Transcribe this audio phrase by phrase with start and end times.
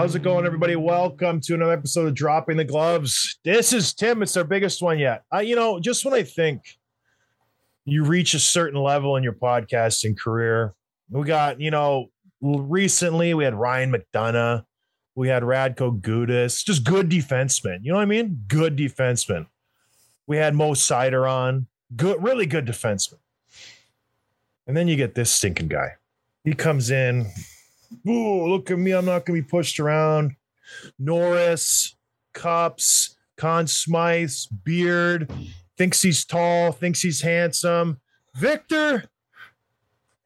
[0.00, 0.76] How's it going, everybody?
[0.76, 3.38] Welcome to another episode of Dropping the Gloves.
[3.44, 4.22] This is Tim.
[4.22, 5.24] It's our biggest one yet.
[5.30, 6.62] I, you know, just when I think
[7.84, 10.72] you reach a certain level in your podcasting career,
[11.10, 12.06] we got, you know,
[12.40, 14.64] recently we had Ryan McDonagh,
[15.16, 17.80] we had Radko Gudas, just good defensemen.
[17.82, 18.42] You know what I mean?
[18.48, 19.48] Good defensemen.
[20.26, 23.18] We had Mo Seider on, good, really good defenseman.
[24.66, 25.96] And then you get this stinking guy.
[26.42, 27.26] He comes in,
[28.08, 28.92] Ooh, look at me.
[28.92, 30.36] I'm not going to be pushed around.
[30.98, 31.96] Norris,
[32.32, 34.32] Cups, Conn Smythe,
[34.64, 35.32] Beard,
[35.76, 38.00] thinks he's tall, thinks he's handsome.
[38.36, 39.04] Victor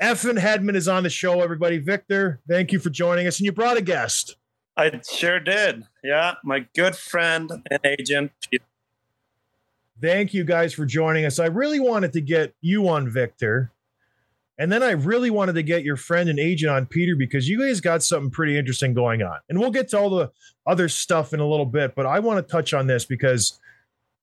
[0.01, 1.79] Effin Hedman is on the show, everybody.
[1.79, 3.39] Victor, thank you for joining us.
[3.39, 4.37] And you brought a guest.
[4.77, 5.85] I sure did.
[6.03, 8.33] Yeah, my good friend and agent.
[10.03, 11.39] Thank you guys for joining us.
[11.39, 13.71] I really wanted to get you on, Victor,
[14.59, 17.59] and then I really wanted to get your friend and agent on Peter because you
[17.59, 19.39] guys got something pretty interesting going on.
[19.49, 20.31] And we'll get to all the
[20.67, 23.59] other stuff in a little bit, but I want to touch on this because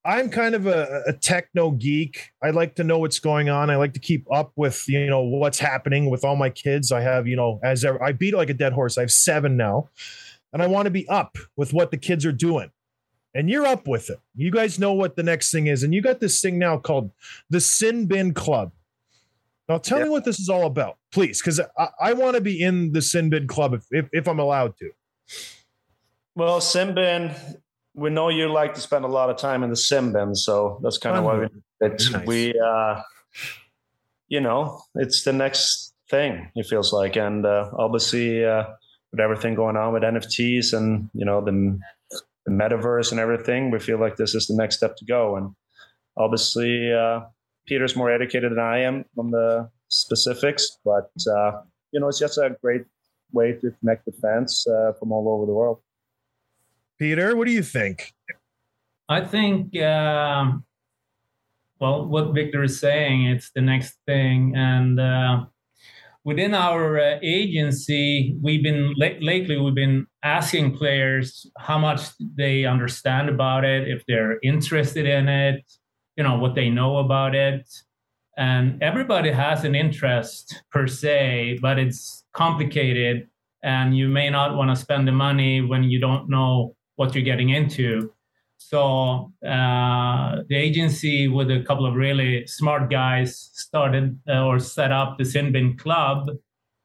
[0.03, 2.31] I'm kind of a, a techno geek.
[2.41, 3.69] I like to know what's going on.
[3.69, 6.91] I like to keep up with, you know, what's happening with all my kids.
[6.91, 8.97] I have, you know, as ever, I beat like a dead horse.
[8.97, 9.89] I have seven now.
[10.53, 12.71] And I want to be up with what the kids are doing
[13.33, 14.19] and you're up with it.
[14.35, 15.83] You guys know what the next thing is.
[15.83, 17.11] And you got this thing now called
[17.49, 18.71] the Sin Bin Club.
[19.71, 20.03] Now, tell yeah.
[20.03, 23.01] me what this is all about, please, because I, I want to be in the
[23.01, 24.91] Sin Bin Club if, if, if I'm allowed to.
[26.35, 27.33] Well, Sin Bin,
[27.93, 30.81] we know you like to spend a lot of time in the Sin Bin, so
[30.83, 32.25] that's kind of why we, nice.
[32.25, 33.01] we, uh,
[34.27, 36.51] you know, it's the next thing.
[36.53, 38.65] It feels like, and uh, obviously, uh,
[39.11, 41.79] with everything going on with NFTs and you know the,
[42.45, 45.37] the metaverse and everything, we feel like this is the next step to go.
[45.37, 45.55] And
[46.17, 47.21] obviously, uh,
[47.71, 51.61] Peter's more educated than I am on the specifics, but uh,
[51.93, 52.83] you know, it's just a great
[53.31, 55.79] way to connect with fans uh, from all over the world.
[56.99, 58.13] Peter, what do you think?
[59.07, 60.51] I think, uh,
[61.79, 65.45] well, what Victor is saying, it's the next thing, and uh,
[66.25, 72.01] within our uh, agency, we've been lately we've been asking players how much
[72.35, 75.63] they understand about it, if they're interested in it,
[76.15, 77.69] you know what they know about it.
[78.37, 83.27] And everybody has an interest per se but it's complicated
[83.63, 87.23] and you may not want to spend the money when you don't know what you're
[87.23, 88.11] getting into.
[88.57, 94.91] So uh, the agency with a couple of really smart guys started uh, or set
[94.91, 96.29] up the Sin Bin Club,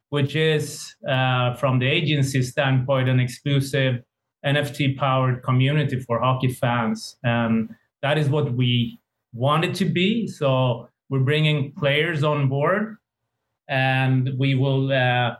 [0.08, 4.02] which is uh, from the agency standpoint an exclusive
[4.44, 9.00] NFT powered community for hockey fans, and that is what we
[9.36, 10.26] want it to be.
[10.26, 12.96] So we're bringing players on board,
[13.68, 15.36] and we will, uh,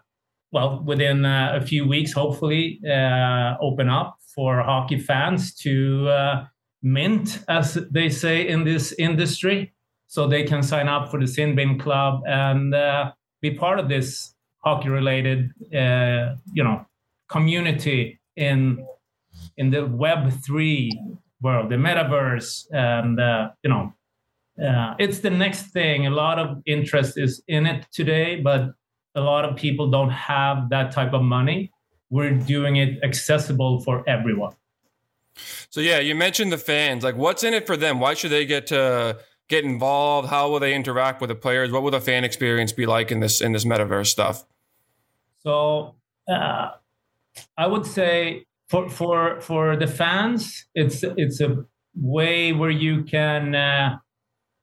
[0.53, 6.47] well, within uh, a few weeks, hopefully, uh, open up for hockey fans to uh,
[6.83, 9.73] mint, as they say in this industry,
[10.07, 13.89] so they can sign up for the Sin Bin Club and uh, be part of
[13.89, 16.87] this hockey-related, uh, you know,
[17.29, 18.87] community in
[19.57, 20.91] in the Web three
[21.41, 23.93] world, the metaverse, and uh, you know,
[24.65, 26.07] uh, it's the next thing.
[26.07, 28.73] A lot of interest is in it today, but
[29.15, 31.71] a lot of people don't have that type of money.
[32.11, 34.55] We're doing it accessible for everyone.
[35.71, 37.05] So yeah, you mentioned the fans.
[37.05, 38.01] Like, what's in it for them?
[38.01, 39.19] Why should they get to
[39.49, 40.29] get involved?
[40.29, 41.71] How will they interact with the players?
[41.71, 44.45] What will the fan experience be like in this in this metaverse stuff?
[45.43, 45.95] So,
[46.29, 46.71] uh,
[47.57, 51.65] I would say for for for the fans, it's it's a
[51.95, 53.99] way where you can uh,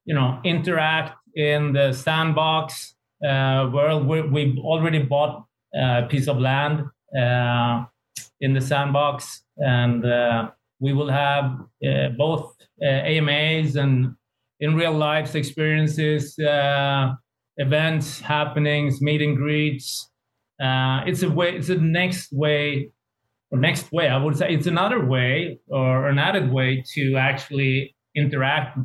[0.06, 2.96] you know interact in the sandbox
[3.26, 4.06] uh, world.
[4.08, 6.84] we have already bought a piece of land
[7.18, 7.86] uh,
[8.42, 10.50] in the sandbox, and uh,
[10.80, 11.46] we will have
[11.86, 14.16] uh, both uh, AMAs and
[14.60, 16.36] in real life experiences,
[17.58, 20.10] events, happenings, meet and greets.
[20.60, 21.56] it's a way.
[21.56, 22.92] It's a next way
[23.54, 27.96] or next way, I would say it's another way or an added way to actually
[28.16, 28.80] interact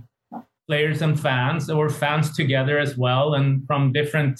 [0.66, 4.38] players and fans or fans together as well and from different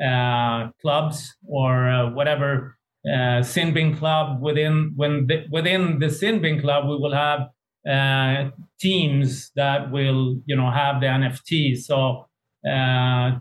[0.00, 2.76] uh, clubs or uh, whatever
[3.12, 7.48] uh, sin bin club within when the, within the sin bin club we will have
[7.88, 8.50] uh,
[8.80, 12.26] teams that will you know have the nft so
[12.68, 13.38] uh,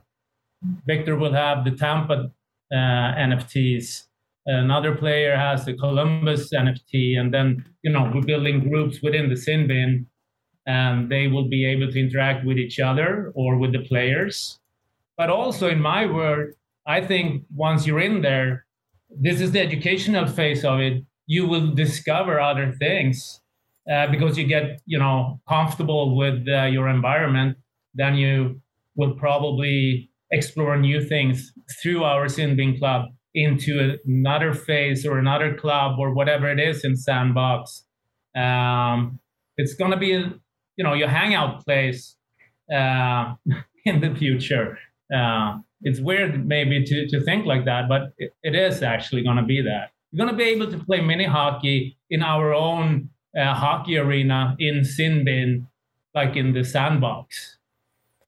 [0.86, 2.32] victor will have the tampa
[2.72, 4.08] uh, nfts
[4.46, 9.38] another player has the columbus nft and then you know we're building groups within the
[9.38, 10.06] sin bin
[10.66, 14.60] and they will be able to interact with each other or with the players.
[15.18, 16.54] But also in my world
[16.86, 18.66] i think once you're in there
[19.20, 21.04] this is the educational phase of it.
[21.28, 23.42] You will discover other things
[23.92, 27.58] uh, because you get you know comfortable with uh, your environment.
[27.94, 28.62] Then you
[28.96, 35.56] will probably explore new things through our sin bin club into another phase or another
[35.56, 37.84] club or whatever it is in sandbox
[38.36, 39.20] um,
[39.58, 40.12] it's going to be
[40.78, 42.16] you know your hangout place
[42.74, 43.34] uh,
[43.86, 44.78] in the future
[45.14, 49.38] uh, it's weird maybe to, to think like that, but it, it is actually going
[49.38, 49.92] to be that.
[50.12, 54.56] We're going to be able to play mini hockey in our own uh, hockey arena
[54.60, 55.66] in Sinbin,
[56.16, 57.58] like in the sandbox.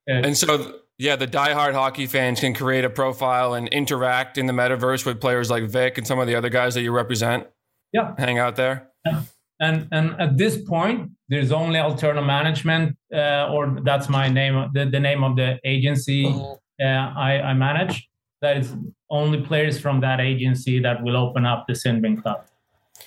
[0.06, 4.46] It's, and so, yeah, the diehard hockey fans can create a profile and interact in
[4.46, 7.48] the metaverse with players like Vic and some of the other guys that you represent.
[7.92, 8.90] Yeah, hang out there.
[9.06, 9.22] Yeah.
[9.60, 14.86] And and at this point, there's only Alterna Management, uh, or that's my name, the,
[14.86, 16.26] the name of the agency.
[16.28, 18.10] Oh uh, I, I manage.
[18.42, 18.74] That is
[19.10, 22.46] only players from that agency that will open up the Sin Bin Club.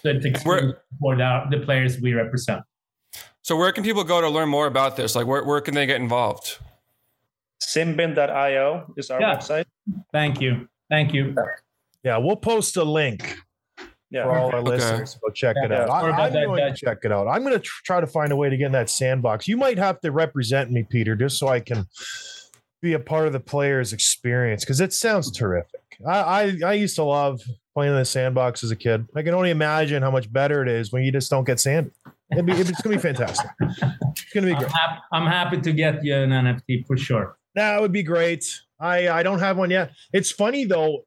[0.02, 2.62] So it's for the, the players we represent.
[3.42, 5.14] So where can people go to learn more about this?
[5.14, 6.58] Like where, where can they get involved?
[7.62, 9.36] Sinbin.io is our yeah.
[9.36, 9.64] website.
[10.12, 10.68] Thank you.
[10.90, 11.34] Thank you.
[12.04, 13.36] Yeah, we'll post a link
[14.10, 14.24] yeah.
[14.24, 14.70] for all our okay.
[14.70, 15.18] listeners.
[15.22, 15.66] Go check yeah.
[15.66, 15.90] it out.
[15.90, 17.26] I, am going to check it out.
[17.26, 19.48] I'm going to tr- try to find a way to get in that sandbox.
[19.48, 21.86] You might have to represent me, Peter, just so I can
[22.80, 25.80] be a part of the player's experience because it sounds terrific.
[26.06, 27.40] I, I, I used to love
[27.74, 29.06] playing in the sandbox as a kid.
[29.16, 31.90] I can only imagine how much better it is when you just don't get sand.
[32.30, 33.50] It'd be, it's going to be fantastic.
[33.60, 34.64] It's going to be great.
[34.64, 37.37] I'm happy, I'm happy to get you an NFT for sure.
[37.58, 38.44] That would be great.
[38.78, 39.90] I I don't have one yet.
[40.12, 41.06] It's funny though.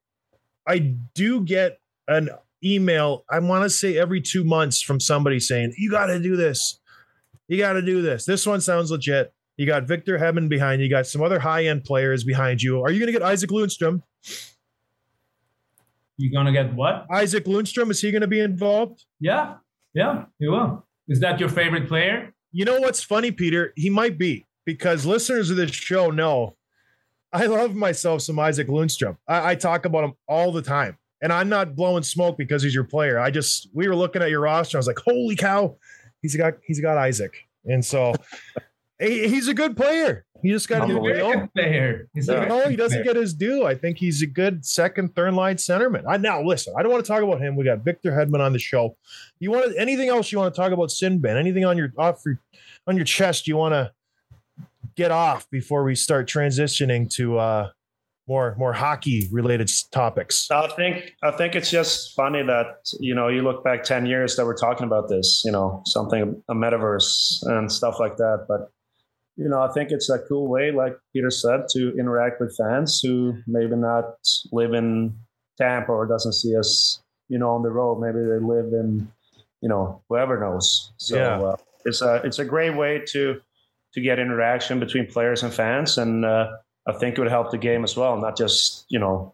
[0.67, 0.79] I
[1.15, 2.29] do get an
[2.61, 3.23] email.
[3.29, 6.79] I want to say every two months from somebody saying you got to do this.
[7.47, 8.25] You got to do this.
[8.25, 9.33] This one sounds legit.
[9.55, 10.87] You got Victor Hedman behind you.
[10.87, 12.81] You got some other high end players behind you.
[12.81, 14.01] Are you going to get Isaac Lundstrom?
[16.17, 17.05] You going to get what?
[17.09, 17.89] Isaac Lundstrom.
[17.91, 19.05] Is he going to be involved?
[19.21, 19.55] Yeah.
[19.93, 20.85] Yeah, he will.
[21.07, 22.33] Is that your favorite player?
[22.51, 23.71] You know what's funny, Peter?
[23.77, 26.55] He might be because listeners of this show know
[27.33, 29.17] I love myself some Isaac Lundstrom.
[29.27, 30.97] I, I talk about him all the time.
[31.23, 33.19] And I'm not blowing smoke because he's your player.
[33.19, 34.77] I just we were looking at your roster.
[34.77, 35.77] I was like, holy cow,
[36.21, 37.35] he's got he's got Isac.
[37.65, 38.13] And so
[38.99, 40.25] he's a good player.
[40.41, 42.09] He just got to get player.
[42.15, 43.67] He's no, he doesn't get his due.
[43.67, 46.03] I think he's a good second, third line centerman.
[46.09, 46.73] I now listen.
[46.75, 47.55] I don't want to talk about him.
[47.55, 48.97] We got Victor Hedman on the show.
[49.39, 51.37] You want anything else you want to talk about Sinbin?
[51.37, 52.39] Anything on your off your,
[52.87, 53.91] on your chest you want to
[54.95, 57.69] get off before we start transitioning to uh,
[58.27, 60.49] more more hockey related topics?
[60.51, 64.35] I think I think it's just funny that you know you look back ten years
[64.35, 65.43] that we're talking about this.
[65.45, 68.71] You know something a metaverse and stuff like that, but
[69.37, 73.01] you know, I think it's a cool way, like Peter said, to interact with fans
[73.01, 74.05] who maybe not
[74.51, 75.15] live in
[75.57, 77.99] Tampa or doesn't see us, you know, on the road.
[77.99, 79.11] Maybe they live in,
[79.61, 80.91] you know, whoever knows.
[80.97, 81.41] So yeah.
[81.41, 81.55] uh,
[81.85, 83.41] it's a it's a great way to
[83.93, 86.49] to get interaction between players and fans, and uh,
[86.87, 89.33] I think it would help the game as well, not just you know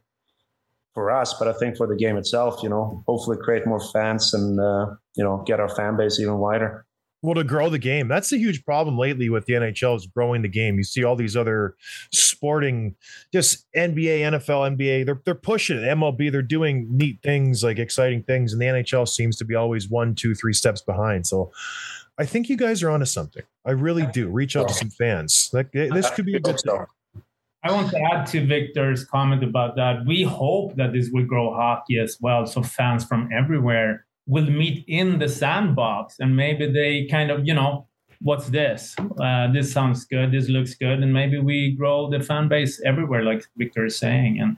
[0.94, 2.62] for us, but I think for the game itself.
[2.64, 6.38] You know, hopefully create more fans and uh, you know get our fan base even
[6.38, 6.86] wider.
[7.24, 10.44] Well, to grow the game, that's a huge problem lately with the NHL is growing
[10.44, 10.78] the game.
[10.78, 11.76] You see all these other
[12.14, 12.96] sporting,
[13.34, 15.06] just NBA, NFL, NBA.
[15.06, 15.82] They're they're pushing it.
[15.82, 19.90] MLB, they're doing neat things, like exciting things, and the NHL seems to be always
[19.90, 21.26] one, two, three steps behind.
[21.26, 21.52] So,
[22.20, 23.44] I think you guys are onto something.
[23.66, 24.30] I really do.
[24.30, 25.50] Reach out to some fans.
[25.54, 26.86] Like this could be a good thing.
[27.64, 30.06] I want to add to Victor's comment about that.
[30.06, 34.84] We hope that this will grow hockey as well, so fans from everywhere will meet
[34.88, 37.88] in the sandbox and maybe they kind of you know
[38.22, 42.48] what's this uh, this sounds good this looks good and maybe we grow the fan
[42.48, 44.58] base everywhere like victor is saying and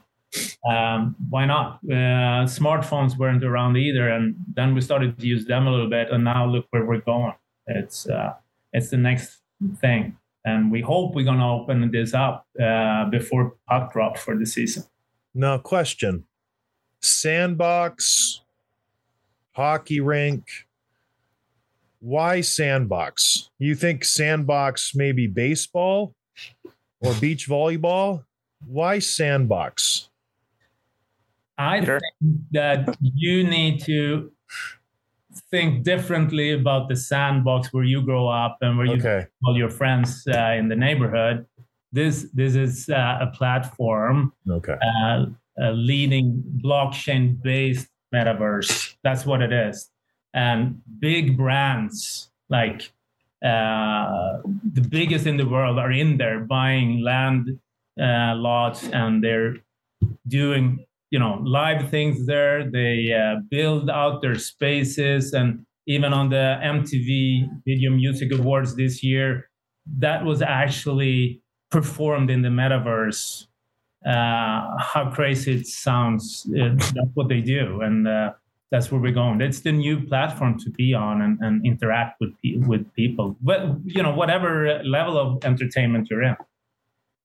[0.72, 5.68] um, why not uh, smartphones weren't around either and then we started to use them
[5.68, 7.34] a little bit and now look where we're going
[7.70, 8.34] it's uh,
[8.74, 9.40] it's the next
[9.82, 14.38] thing and we hope we're going to open this up uh, before puck drop for
[14.38, 14.84] the season
[15.34, 16.26] now question
[17.02, 18.42] sandbox
[19.60, 20.46] hockey rink.
[22.00, 23.50] Why sandbox?
[23.60, 26.16] You think sandbox maybe baseball
[27.02, 28.24] or beach volleyball?
[28.66, 30.10] Why sandbox?
[31.58, 32.00] I Sure.
[32.00, 34.32] think that you need to
[35.52, 39.28] think differently about the sandbox where you grow up and where you Okay.
[39.46, 41.46] all your friends uh, in the neighborhood.
[41.92, 44.78] This this is uh, a platform, Okay.
[44.82, 45.26] uh,
[45.60, 48.96] a leading blockchain based metaverse.
[49.04, 49.90] That's what it is,
[50.34, 52.92] and big brands like
[53.44, 54.40] uh,
[54.74, 57.60] the biggest in the world are in there buying land
[58.00, 59.58] uh, lots, and they're
[60.28, 62.70] doing you know live things there.
[62.70, 69.04] They uh, build out their spaces, and even on the MTV Video Music Awards this
[69.04, 69.50] year,
[69.98, 73.46] that was actually performed in the metaverse.
[74.06, 76.48] Uh, how crazy it sounds!
[76.58, 78.32] Uh, that's what they do, and uh,
[78.72, 79.42] that's where we're going.
[79.42, 82.34] It's the new platform to be on and, and interact with
[82.68, 83.36] with people.
[83.42, 86.36] But you know, whatever level of entertainment you're in.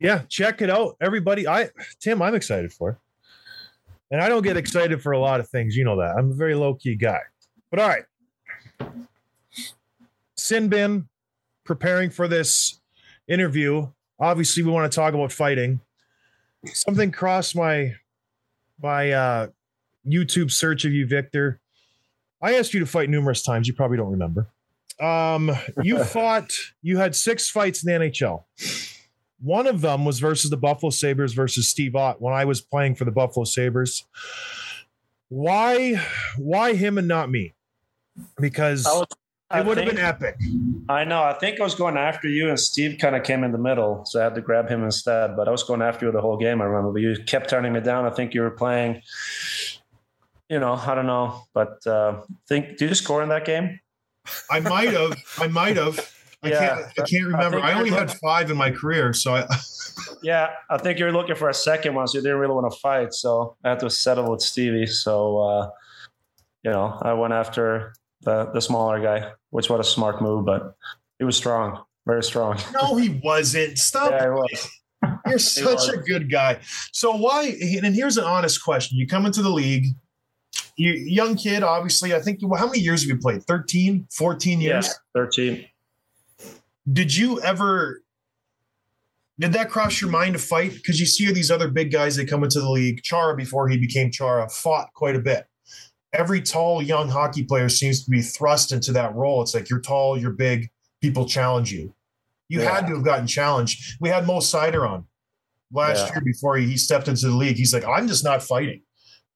[0.01, 1.47] Yeah, check it out, everybody.
[1.47, 2.97] I Tim, I'm excited for it.
[4.11, 5.77] And I don't get excited for a lot of things.
[5.77, 6.15] You know that.
[6.17, 7.21] I'm a very low key guy.
[7.71, 8.05] But all right.
[10.39, 11.07] Sinbin
[11.65, 12.81] preparing for this
[13.29, 13.89] interview.
[14.21, 15.81] Obviously, we want to talk about fighting.
[16.67, 17.95] Something crossed my
[18.81, 19.47] my uh
[20.07, 21.61] YouTube search of you, Victor.
[22.41, 23.67] I asked you to fight numerous times.
[23.67, 24.49] You probably don't remember.
[25.01, 25.51] Um,
[25.83, 28.45] you fought, you had six fights in the NHL.
[29.45, 32.95] One of them was versus the Buffalo Sabres versus Steve Ott when I was playing
[32.95, 34.07] for the Buffalo Sabres.
[35.29, 36.03] Why
[36.39, 37.55] why him and not me?
[38.41, 39.07] Because was-
[39.55, 40.37] it would have been epic.
[40.89, 41.23] I know.
[41.23, 44.05] I think I was going after you, and Steve kind of came in the middle,
[44.07, 45.37] so I had to grab him instead.
[45.37, 46.63] But I was going after you the whole game.
[46.63, 48.07] I remember, but you kept turning me down.
[48.07, 49.03] I think you were playing.
[50.49, 53.79] You know, I don't know, but uh, think did you score in that game?
[54.51, 55.15] I might have.
[55.39, 56.14] I might have.
[56.45, 56.75] I Yeah.
[56.77, 57.57] can't I can't remember.
[57.59, 59.47] think I, only had five in my career, so I
[60.23, 62.73] Yeah, I think you were looking for a second one, so you didn't really want
[62.73, 63.13] to fight.
[63.15, 64.87] So I had to settle with Stevie.
[64.87, 65.71] So uh,
[66.63, 70.75] you know, I went after the the smaller guy, which was a smart move, but
[71.19, 72.59] he was strong, very strong.
[72.81, 73.79] No, he wasn't.
[73.79, 74.11] Stop.
[74.13, 74.71] Yeah, he was.
[75.27, 75.39] You're
[75.79, 76.61] such a good guy.
[76.93, 77.55] So why?
[77.83, 79.85] And here's an honest question: You come into the league,
[80.77, 82.15] you young kid, obviously.
[82.15, 83.43] I think how many years have you played?
[83.45, 84.95] 13, 14 Yeah, years.
[85.15, 85.67] thirteen.
[86.91, 88.03] Did you ever?
[89.39, 90.75] Did that cross your mind to fight?
[90.75, 93.03] Because you see these other big guys that come into the league.
[93.03, 95.47] Chara, before he became Chara, fought quite a bit.
[96.13, 99.43] Every tall young hockey player seems to be thrust into that role.
[99.43, 100.71] It's like you're tall, you're big,
[101.03, 101.93] people challenge you.
[102.49, 102.75] You Yeah.
[102.77, 103.97] had to have gotten challenged.
[104.01, 105.07] We had Mo Seider on
[105.73, 106.13] last Yeah.
[106.15, 107.57] year before he, he stepped into the league.
[107.57, 108.83] He's like, I'm just not fighting.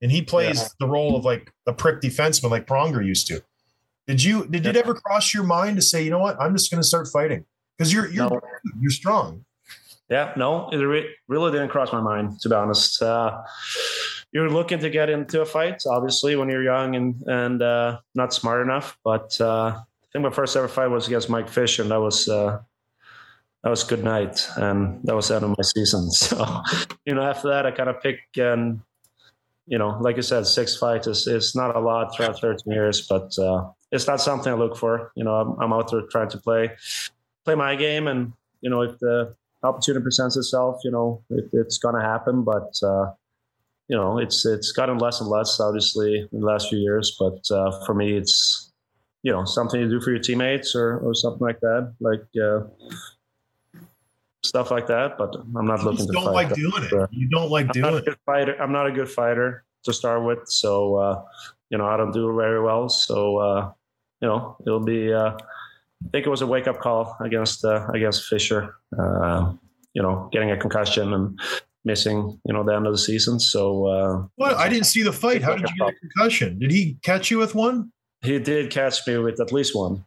[0.01, 0.67] And he plays Yeah.
[0.79, 3.43] the role of like a prick defenseman like Pronger used to.
[4.09, 6.71] Did you did it ever cross your mind to say, you know what, I'm just
[6.71, 7.45] gonna start fighting?
[7.77, 8.41] Because you're you're No.
[8.81, 9.45] you're strong.
[10.09, 13.03] Yeah, no, it re- really didn't cross my mind to be honest.
[13.03, 13.39] Uh,
[14.31, 18.33] you're looking to get into a fight, obviously, when you're young and and uh, not
[18.33, 18.97] smart enough.
[19.03, 22.27] But uh, I think my first ever fight was against Mike Fish, and that was
[22.27, 22.57] uh,
[23.61, 26.09] that was good night, and that was the end of my season.
[26.11, 26.63] So,
[27.05, 28.81] you know, after that, I kind of pick and
[29.67, 33.05] you know, like you said, six fights is, is not a lot throughout 13 years,
[33.07, 35.11] but uh, it's not something I look for.
[35.15, 36.71] You know, I'm, I'm out there trying to play
[37.45, 41.77] play my game, and you know, if the opportunity presents itself, you know, it, it's
[41.77, 42.43] going to happen.
[42.43, 43.11] But uh,
[43.87, 47.15] you know, it's it's gotten less and less, obviously, in the last few years.
[47.19, 48.71] But uh, for me, it's
[49.23, 52.61] you know something to do for your teammates or or something like that, like uh,
[54.43, 55.17] stuff like that.
[55.17, 57.09] But I'm not You looking to don't like doing it.
[57.11, 58.05] You don't like I'm not doing a it.
[58.05, 58.61] good fighter.
[58.61, 61.23] I'm not a good fighter to start with, so uh,
[61.69, 62.89] you know I don't do it very well.
[62.89, 63.71] So uh,
[64.21, 65.13] you know it'll be.
[65.13, 65.31] Uh,
[66.01, 68.75] I think it was a wake up call against uh, against Fisher.
[68.97, 69.53] Uh,
[69.93, 71.39] you know, getting a concussion and
[71.83, 72.39] missing.
[72.45, 73.39] You know, the end of the season.
[73.39, 74.55] So uh, What?
[74.55, 75.41] I didn't see the fight.
[75.41, 76.59] How did you get a concussion?
[76.59, 77.91] Did he catch you with one?
[78.21, 80.03] he did catch me with at least one.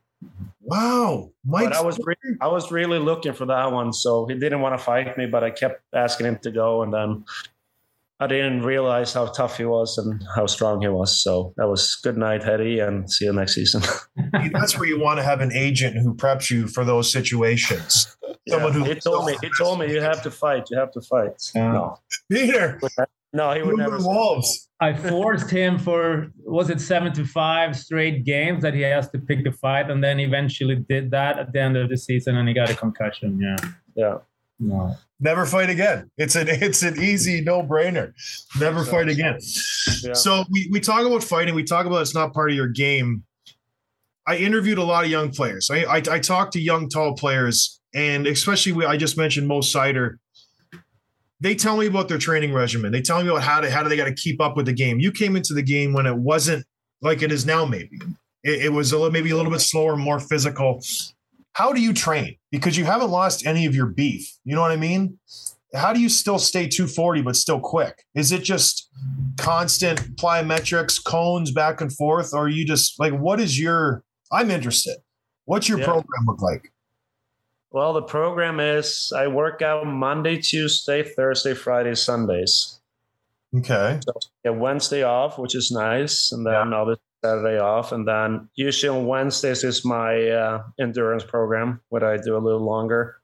[0.60, 1.64] Wow, Mike.
[1.70, 4.78] But I was re- I was really looking for that one, so he didn't want
[4.78, 7.24] to fight me, but I kept asking him to go, and then
[8.22, 11.20] I didn't realize how tough he was and how strong he was.
[11.20, 13.82] So that was good night, Hetty, and see you next season.
[14.52, 18.16] That's where you want to have an agent who preps you for those situations.
[18.48, 21.00] Someone who he told me he told me you have to fight, you have to
[21.00, 21.32] fight.
[21.52, 21.72] Yeah.
[21.72, 21.96] No,
[22.30, 22.80] Peter,
[23.32, 23.98] no, he would move never.
[23.98, 24.68] the wolves.
[24.80, 29.18] I forced him for was it seven to five straight games that he has to
[29.18, 32.46] pick the fight, and then eventually did that at the end of the season, and
[32.46, 33.40] he got a concussion.
[33.40, 33.56] Yeah,
[33.96, 34.18] Yeah,
[34.62, 34.96] no.
[35.20, 36.10] Never fight again.
[36.16, 38.12] It's an it's an easy no brainer.
[38.58, 39.38] Never fight again.
[40.02, 40.14] Yeah.
[40.14, 41.54] So we, we talk about fighting.
[41.54, 43.24] We talk about it's not part of your game.
[44.26, 45.70] I interviewed a lot of young players.
[45.70, 49.60] I I, I talked to young tall players, and especially we, I just mentioned Mo
[49.60, 50.16] Seider.
[51.40, 52.92] they tell me about their training regimen.
[52.92, 54.72] They tell me about how to how do they got to keep up with the
[54.72, 55.00] game.
[55.00, 56.64] You came into the game when it wasn't
[57.00, 57.64] like it is now.
[57.64, 57.98] Maybe
[58.44, 60.82] it, it was a little, maybe a little bit slower, more physical.
[61.54, 62.36] How do you train?
[62.50, 64.30] Because you haven't lost any of your beef.
[64.44, 65.18] You know what I mean?
[65.74, 68.04] How do you still stay 240 but still quick?
[68.14, 68.90] Is it just
[69.38, 74.02] constant plyometrics, cones back and forth, or you just like what is your?
[74.30, 74.96] I'm interested.
[75.44, 75.86] What's your yeah.
[75.86, 76.72] program look like?
[77.70, 82.80] Well, the program is I work out Monday, Tuesday, Thursday, Friday, Sundays.
[83.56, 83.98] Okay.
[84.04, 84.12] So
[84.44, 86.62] get Wednesday off, which is nice, and then yeah.
[86.62, 92.16] another Saturday off, and then usually on Wednesdays is my uh, endurance program, where I
[92.16, 93.16] do a little longer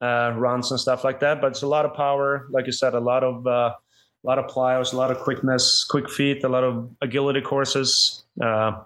[0.00, 1.40] uh, runs and stuff like that.
[1.40, 3.74] But it's a lot of power, like you said, a lot of uh,
[4.22, 8.24] a lot of plyos, a lot of quickness, quick feet, a lot of agility courses.
[8.40, 8.82] Uh,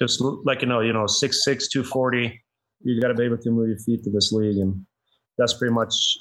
[0.00, 2.42] just like you know, you know, six six two forty
[2.82, 4.84] you got to be able to move your feet to this league, and
[5.38, 6.18] that's pretty much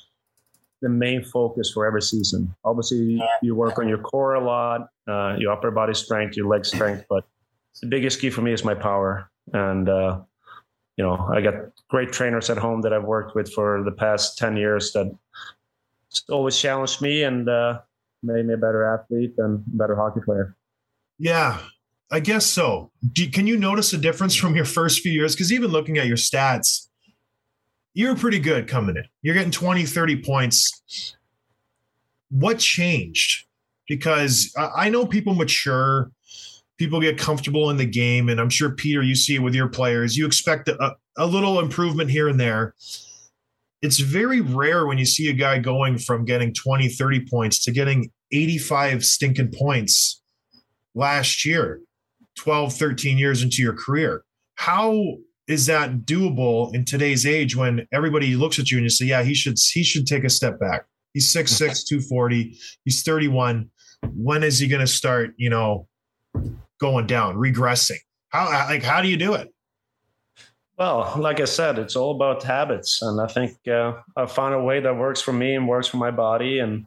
[0.82, 2.54] the main focus for every season.
[2.64, 6.66] Obviously, you work on your core a lot, uh, your upper body strength, your leg
[6.66, 7.26] strength, but
[7.82, 9.30] the biggest key for me is my power.
[9.54, 10.22] And uh,
[10.98, 11.56] you know, I got
[11.90, 15.16] great trainers at home that I've worked with for the past ten years that
[16.30, 17.80] always challenged me and uh,
[18.24, 20.56] made me a better athlete and better hockey player.
[21.18, 21.60] Yeah,
[22.12, 22.92] I guess so.
[23.12, 25.36] Do, can you notice a difference from your first few years?
[25.36, 26.88] Because even looking at your stats,
[27.94, 29.04] you're pretty good coming in.
[29.22, 31.16] You're getting 20, 30 points.
[32.30, 33.46] What changed?
[33.88, 36.12] Because I know people mature,
[36.80, 38.30] people get comfortable in the game.
[38.30, 40.18] And I'm sure, Peter, you see it with your players.
[40.18, 42.74] You expect a, a little improvement here and there.
[43.82, 47.72] It's very rare when you see a guy going from getting 20, 30 points to
[47.72, 50.22] getting 85 stinking points
[50.96, 51.82] last year.
[52.38, 54.24] 12, 13 years into your career.
[54.56, 55.18] How
[55.50, 59.24] is that doable in today's age when everybody looks at you and you say, yeah,
[59.24, 60.86] he should he should take a step back.
[61.14, 61.58] He's 6'6,
[61.88, 63.70] 240, he's 31.
[64.14, 65.88] When is he going to start, you know,
[66.80, 68.00] going down, regressing?
[68.30, 69.50] How like how do you do it?
[70.78, 74.64] Well, like I said, it's all about habits, and I think uh, I found a
[74.64, 76.86] way that works for me and works for my body, and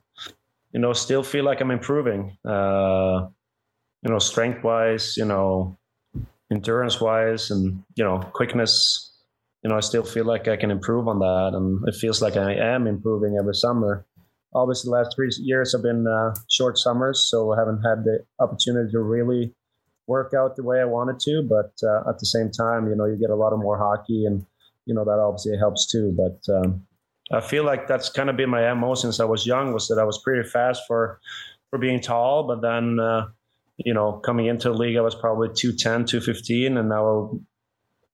[0.72, 2.36] you know, still feel like I'm improving.
[2.42, 3.26] Uh,
[4.02, 5.76] you know, strength wise, you know,
[6.50, 9.10] endurance wise, and you know, quickness.
[9.62, 12.36] You know, I still feel like I can improve on that, and it feels like
[12.36, 14.06] I am improving every summer.
[14.54, 18.24] Obviously, the last three years have been uh, short summers, so I haven't had the
[18.40, 19.54] opportunity to really
[20.06, 21.46] work out the way I wanted to.
[21.48, 24.24] But uh, at the same time, you know, you get a lot of more hockey,
[24.24, 24.44] and
[24.86, 26.16] you know that obviously helps too.
[26.16, 26.86] But um,
[27.30, 29.98] I feel like that's kind of been my mo since I was young was that
[29.98, 31.20] I was pretty fast for
[31.70, 33.26] for being tall, but then uh,
[33.78, 37.40] you know, coming into the league, I was probably 210, 215, and now I've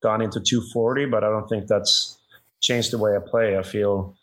[0.03, 2.19] gone into 240, but I don't think that's
[2.61, 3.59] changed the way I play.
[3.59, 4.15] I feel,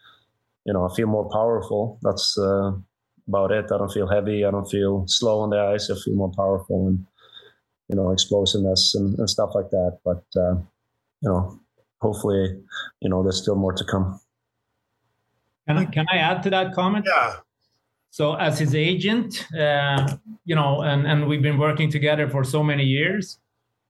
[0.65, 1.99] you know, I feel more powerful.
[2.01, 2.71] That's uh,
[3.27, 3.65] about it.
[3.71, 4.45] I don't feel heavy.
[4.45, 5.89] I don't feel slow on the ice.
[5.89, 7.05] I feel more powerful and,
[7.87, 9.99] you know, explosiveness and, and stuff like that.
[10.03, 10.55] But, uh,
[11.21, 11.59] you know,
[12.01, 12.61] hopefully,
[13.01, 14.19] you know, there's still more to come.
[15.67, 17.05] Can I, can I add to that comment?
[17.07, 17.37] Yeah.
[18.11, 22.63] So as his agent, uh, you know, and, and we've been working together for so
[22.63, 23.39] many years.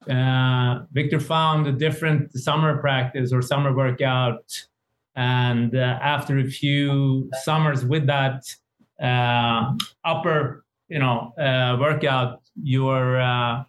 [0.09, 4.67] Uh, Victor found a different summer practice or summer workout.
[5.15, 8.43] And uh, after a few summers with that
[9.01, 13.63] uh, upper, you know, uh, workout, your uh,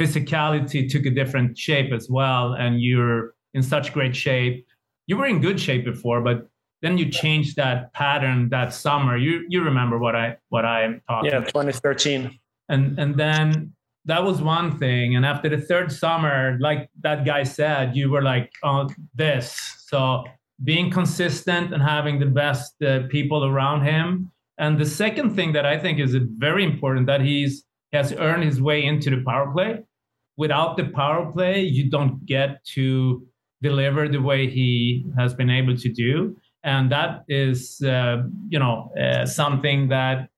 [0.00, 2.54] physicality took a different shape as well.
[2.54, 4.66] And you're in such great shape.
[5.06, 6.48] You were in good shape before, but
[6.82, 9.16] then you changed that pattern that summer.
[9.16, 11.32] You you remember what I what I'm talking?
[11.32, 11.42] About.
[11.42, 12.38] Yeah, 2013.
[12.70, 13.72] And and then
[14.06, 15.16] that was one thing.
[15.16, 19.54] And after the third summer, like that guy said, you were like, oh, this.
[19.88, 20.24] So
[20.64, 24.30] being consistent and having the best uh, people around him.
[24.56, 28.44] And the second thing that I think is very important that he's he has earned
[28.44, 29.80] his way into the power play.
[30.44, 32.84] Without the power play, you don't get to
[33.60, 36.34] deliver the way he has been able to do.
[36.64, 40.30] And that is uh, you know uh, something that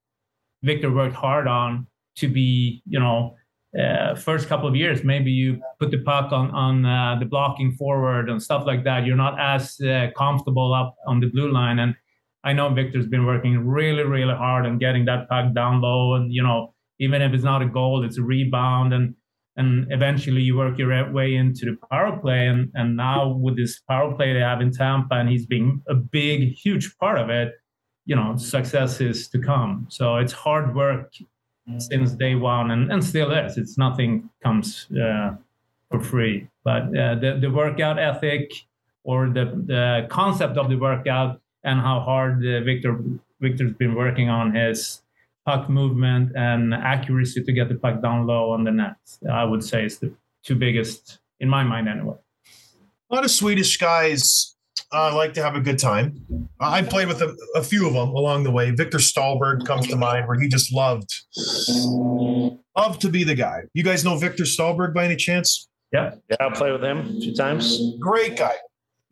[0.61, 1.87] Victor worked hard on
[2.17, 3.35] to be you know
[3.81, 5.05] uh, first couple of years.
[5.05, 9.05] Maybe you put the puck on on uh, the blocking forward and stuff like that.
[9.05, 11.79] You're not as uh, comfortable up on the blue line.
[11.79, 11.95] And
[12.43, 16.15] I know Victor's been working really really hard on getting that puck down low.
[16.15, 18.93] And you know even if it's not a goal it's a rebound.
[18.93, 19.15] And
[19.55, 22.47] and eventually you work your way into the power play.
[22.47, 25.93] And, and now with this power play they have in Tampa, and he's being a
[25.93, 27.53] big, huge part of it,
[28.05, 29.87] you know, success is to come.
[29.89, 31.13] So it's hard work
[31.77, 33.57] since day one and, and still is.
[33.57, 35.35] It's nothing comes uh,
[35.89, 36.49] for free.
[36.63, 38.51] But uh, the, the workout ethic
[39.03, 42.99] or the, the concept of the workout and how hard uh, Victor
[43.39, 45.02] Victor's been working on his
[45.45, 48.95] puck movement and accuracy to get the puck down low on the net.
[49.29, 52.15] I would say is the two biggest in my mind anyway.
[53.09, 54.55] A lot of Swedish guys
[54.91, 56.25] uh, like to have a good time.
[56.59, 58.71] I played with a, a, few of them along the way.
[58.71, 61.11] Viktor Stalberg comes to mind, where he just loved
[62.75, 63.63] loved to be the guy.
[63.73, 65.67] You guys know Viktor Stalberg by any chance?
[65.91, 67.95] Yeah, yeah, I played with him a few times.
[67.99, 68.55] Great guy.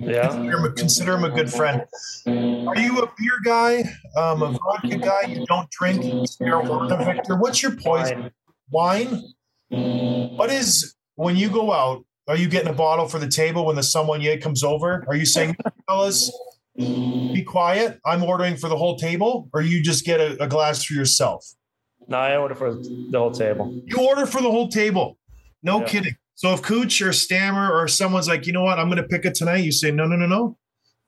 [0.02, 1.84] Yeah, consider him, a, consider him a good friend.
[2.26, 3.84] Are you a beer guy?
[4.18, 5.22] Um, a vodka guy?
[5.28, 7.36] You don't drink marijuana, Victor?
[7.38, 8.32] What's your poison?
[8.72, 9.24] Wine.
[9.70, 10.38] Wine?
[10.38, 12.04] What is when you go out?
[12.28, 15.04] Are you getting a bottle for the table when the sommelier comes over?
[15.08, 15.56] Are you saying,
[15.88, 16.32] fellas,
[16.78, 18.00] be quiet?
[18.06, 21.46] I'm ordering for the whole table, or you just get a, a glass for yourself?
[22.08, 23.82] No, I order for the whole table.
[23.86, 25.18] You order for the whole table.
[25.64, 25.86] No yeah.
[25.86, 26.16] kidding.
[26.42, 29.26] So if Kuch or Stammer or someone's like, you know what, I'm going to pick
[29.26, 30.58] it tonight, you say, no, no, no, no.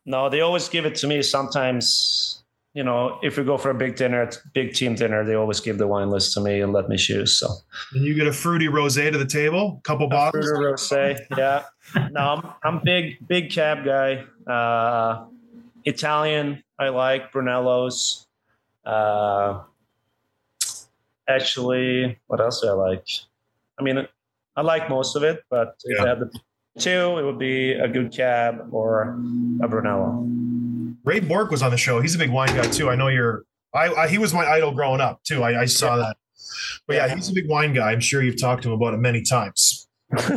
[0.05, 1.23] No, they always give it to me.
[1.23, 2.43] Sometimes,
[2.75, 5.79] you know, if we go for a big dinner, big team dinner, they always give
[5.79, 7.35] the wine list to me and let me choose.
[7.39, 7.47] So,
[7.93, 10.45] and you get a fruity rosé to the table, couple a bottles.
[10.45, 11.63] Fruity rosé, yeah.
[12.11, 14.25] no, I'm I'm big big cab guy.
[14.45, 15.25] Uh,
[15.83, 18.27] Italian, I like Brunellos.
[18.85, 19.61] Uh,
[21.27, 23.07] actually, what else do I like?
[23.79, 24.07] I mean,
[24.55, 26.03] I like most of it, but if yeah.
[26.03, 26.31] I had the
[26.79, 29.19] two, it would be a good cab or
[29.61, 30.27] a Brunello.
[31.03, 31.99] Ray Bourque was on the show.
[32.01, 32.89] He's a big wine guy too.
[32.89, 33.43] I know you're.
[33.73, 35.43] I, I he was my idol growing up too.
[35.43, 36.01] I, I saw yeah.
[36.01, 36.17] that.
[36.87, 37.91] But yeah, he's a big wine guy.
[37.91, 39.87] I'm sure you've talked to him about it many times.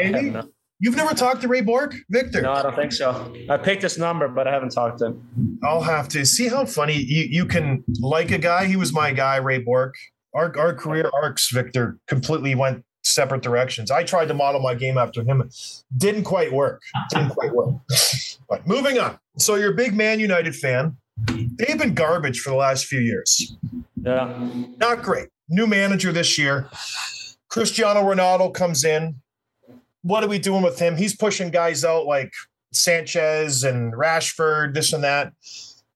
[0.00, 0.36] Amy,
[0.78, 2.42] you've never talked to Ray Bourque, Victor?
[2.42, 3.34] No, I don't think so.
[3.48, 5.58] I picked his number, but I haven't talked to him.
[5.64, 8.66] I'll have to see how funny you, you can like a guy.
[8.66, 9.96] He was my guy, Ray Bourque.
[10.34, 13.90] Our our career arcs, Victor, completely went separate directions.
[13.90, 15.48] I tried to model my game after him.
[15.96, 16.82] Didn't quite work.
[17.10, 17.74] Didn't quite work.
[18.48, 19.18] but moving on.
[19.38, 20.96] So you're a big Man United fan.
[21.26, 23.56] They've been garbage for the last few years.
[24.02, 24.48] Yeah.
[24.78, 25.28] Not great.
[25.48, 26.68] New manager this year.
[27.48, 29.16] Cristiano Ronaldo comes in.
[30.02, 30.96] What are we doing with him?
[30.96, 32.32] He's pushing guys out like
[32.72, 35.32] Sanchez and Rashford, this and that.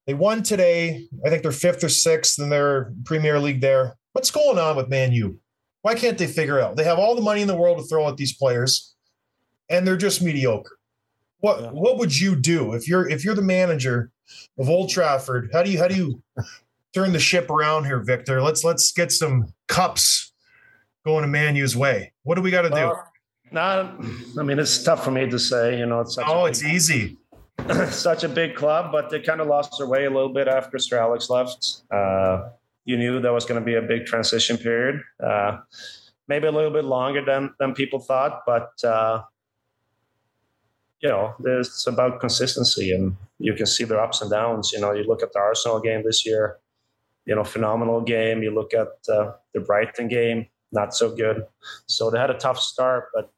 [0.06, 1.08] They won today.
[1.24, 3.96] I think they're fifth or sixth in their Premier League there.
[4.12, 5.40] What's going on with Man U?
[5.86, 6.74] Why can't they figure out?
[6.74, 8.96] They have all the money in the world to throw at these players,
[9.70, 10.78] and they're just mediocre.
[11.38, 11.70] What yeah.
[11.70, 14.10] what would you do if you're if you're the manager
[14.58, 15.48] of Old Trafford?
[15.52, 16.22] How do you how do you
[16.92, 18.42] turn the ship around here, Victor?
[18.42, 20.32] Let's let's get some cups
[21.04, 22.12] going to Man U's way.
[22.24, 22.92] What do we got to do?
[23.52, 23.96] No,
[24.40, 25.78] I mean it's tough for me to say.
[25.78, 27.16] You know, it's oh, it's easy.
[27.90, 30.80] such a big club, but they kind of lost their way a little bit after
[30.80, 31.84] Sir Alex left.
[31.92, 32.48] Uh,
[32.86, 35.02] you knew that was going to be a big transition period.
[35.22, 35.58] Uh,
[36.28, 39.22] maybe a little bit longer than than people thought, but uh,
[41.00, 44.72] you know, it's about consistency, and you can see their ups and downs.
[44.72, 46.58] You know, you look at the Arsenal game this year,
[47.26, 48.42] you know, phenomenal game.
[48.42, 51.44] You look at uh, the Brighton game, not so good.
[51.86, 53.30] So they had a tough start, but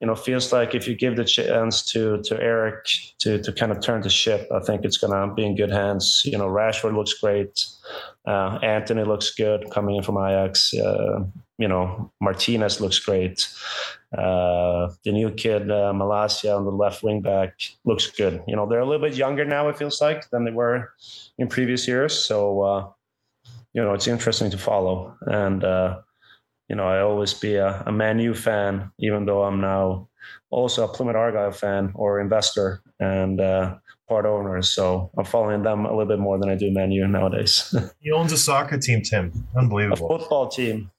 [0.00, 2.86] you know, feels like if you give the chance to to Erik
[3.18, 6.22] to to kind of turn the ship, I think it's gonna be in good hands.
[6.24, 7.64] You know, Rashford looks great,
[8.26, 10.72] uh, Antony looks good coming in from Ajax.
[10.72, 11.24] Uh,
[11.58, 13.48] you know, Martinez looks great.
[14.16, 18.40] Uh, the new kid uh, Malacia on the left wing back looks good.
[18.46, 19.68] You know, they're a little bit younger now.
[19.68, 20.92] It feels like than they were
[21.38, 22.16] in previous years.
[22.16, 22.88] So, uh,
[23.72, 25.64] you know, it's interesting to follow and.
[26.68, 30.08] You know, I always be a, a Man U fan, even though I'm now
[30.50, 33.76] also a Plymouth Argyle fan or investor and uh,
[34.08, 34.60] part owner.
[34.62, 37.74] So I'm following them a little bit more than I do Man U nowadays.
[38.00, 39.46] he owns a soccer team, Tim.
[39.56, 40.14] Unbelievable.
[40.14, 40.90] A football team.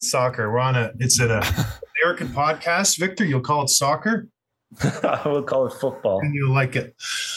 [0.00, 0.50] Soccer.
[0.50, 0.92] We're on a.
[0.98, 1.30] It's an
[2.02, 3.24] American podcast, Victor.
[3.24, 4.28] You'll call it soccer.
[5.04, 6.20] I would call it football.
[6.20, 6.96] And you like it.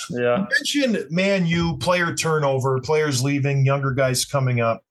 [0.10, 0.40] Yeah.
[0.40, 0.48] You
[0.84, 4.84] mentioned Man U player turnover, players leaving, younger guys coming up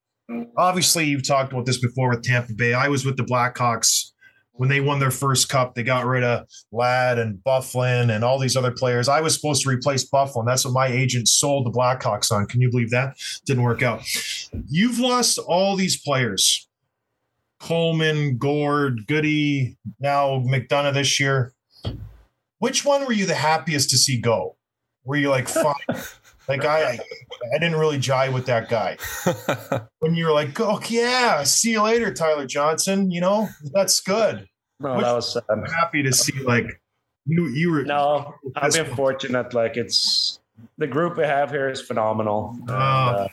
[0.57, 2.75] obviously you've talked about this before with Tampa Bay.
[2.75, 4.13] I was with the Blackhawks
[4.53, 5.75] when they won their first cup.
[5.75, 9.09] They got rid of Ladd and Byfuglien and all these other players.
[9.09, 10.47] I was supposed to replace Byfuglien.
[10.47, 12.47] That's what my agent sold the Blackhawks on.
[12.47, 13.17] Can you believe that?
[13.45, 14.03] Didn't work out.
[14.69, 16.69] You've lost all these players.
[17.61, 21.53] Coleman, Gourde, Goody, now McDonagh this year.
[22.59, 24.57] Which one were you the happiest to see go?
[25.05, 25.75] Were you like, fine?
[26.49, 26.99] Like I,
[27.55, 28.99] I didn't really jive with that guy.
[30.01, 34.47] when you were like, "Oh yeah, see you later, Tyler Johnson," you know that's good.
[34.81, 35.39] No, Which, that was.
[35.49, 36.67] I'm happy to see like
[37.27, 37.49] you.
[37.49, 37.85] You were.
[37.85, 39.55] No, I've been fortunate.
[39.55, 40.39] Like it's
[40.79, 42.57] the group we have here is phenomenal.
[42.69, 43.29] And, uh,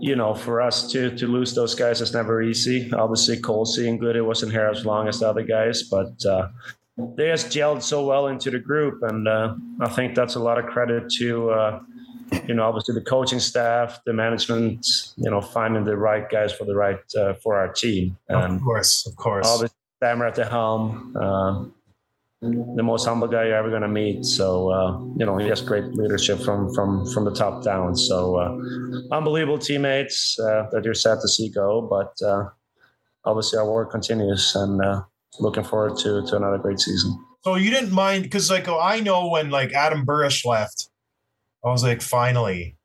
[0.00, 2.90] you know, for us to to lose those guys is never easy.
[2.92, 6.48] Obviously, Cole seeing good, it wasn't here as long as the other guys, but uh,
[6.96, 10.58] they just gelled so well into the group, and uh, I think that's a lot
[10.58, 11.80] of credit to uh,
[12.48, 16.64] you know, obviously the coaching staff, the management, you know, finding the right guys for
[16.64, 18.16] the right uh, for our team.
[18.28, 19.46] And of course, of course.
[19.46, 21.64] Obviously, Stammer at the helm, uh,
[22.40, 24.24] the most humble guy you're ever going to meet.
[24.24, 27.96] So uh, you know, he has great leadership from from from the top down.
[27.96, 28.58] So uh,
[29.12, 32.48] unbelievable teammates uh, that you're sad to see go, but uh,
[33.24, 34.80] obviously our work continues, and
[35.40, 37.18] looking forward to to another great season.
[37.42, 40.88] So you didn't mind because like oh, I know when like Adam Burish left
[41.64, 42.76] I was like, finally,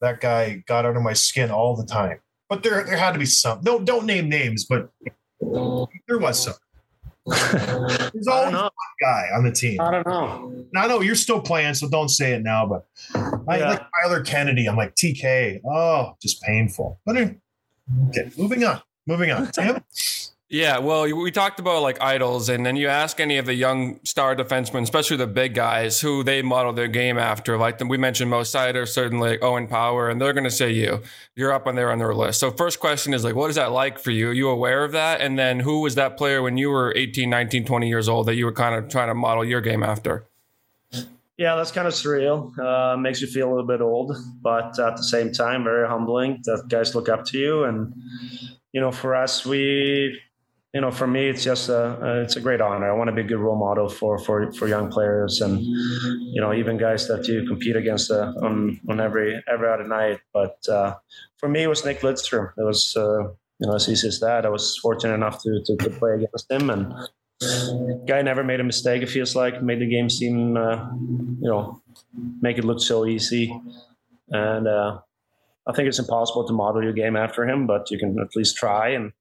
[0.00, 2.20] that guy got under my skin all the time.
[2.48, 3.60] But there, there had to be some.
[3.62, 4.90] No, don't name names, but
[5.40, 6.54] there was some.
[7.26, 8.70] There's always one
[9.00, 9.80] guy on the team.
[9.80, 10.66] I don't know.
[10.76, 12.66] I know you're still playing, so don't say it now.
[12.66, 12.86] But
[13.48, 14.66] I like Tyler Kennedy.
[14.66, 15.60] I'm like TK.
[15.64, 17.00] Oh, just painful.
[17.04, 18.80] But okay, moving on.
[19.06, 19.50] Moving on.
[20.54, 23.98] Yeah, well, we talked about like idols, and then you ask any of the young
[24.04, 27.58] star defensemen, especially the big guys, who they model their game after.
[27.58, 31.02] Like we mentioned, Mo Seider, certainly Owen Power, and they're going to say you.
[31.34, 32.38] You're up on there on their list.
[32.38, 34.28] So, first question is like, what is that like for you?
[34.28, 35.20] Are you aware of that?
[35.20, 38.36] And then, who was that player when you were 18, 19, 20 years old that
[38.36, 40.24] you were kind of trying to model your game after?
[41.36, 42.56] Yeah, that's kind of surreal.
[42.56, 46.42] Uh, makes you feel a little bit old, but at the same time, very humbling
[46.44, 47.64] that guys look up to you.
[47.64, 47.92] And
[48.70, 50.20] you know, for us, we
[50.74, 52.90] you know, for me, it's just a it's a great honor.
[52.90, 56.40] I want to be a good role model for for for young players and you
[56.40, 60.18] know even guys that you compete against uh, on on every every other night.
[60.32, 60.96] But uh,
[61.38, 62.50] for me, it was Nick Lidstrom.
[62.58, 63.22] It was uh,
[63.60, 64.44] you know as easy as that.
[64.44, 66.92] I was fortunate enough to to, to play against him and.
[68.06, 69.02] Guy never made a mistake.
[69.02, 71.82] It feels like made the game seem, uh, you know,
[72.40, 73.52] make it look so easy.
[74.30, 75.00] And uh,
[75.66, 78.56] I think it's impossible to model your game after him, but you can at least
[78.56, 78.90] try.
[78.90, 79.12] And